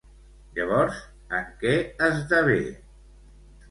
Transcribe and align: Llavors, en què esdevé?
Llavors, 0.55 1.03
en 1.43 1.53
què 1.61 1.77
esdevé? 2.11 2.61